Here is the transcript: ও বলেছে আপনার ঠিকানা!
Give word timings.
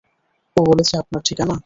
ও 0.57 0.69
বলেছে 0.69 0.93
আপনার 0.97 1.21
ঠিকানা! 1.27 1.55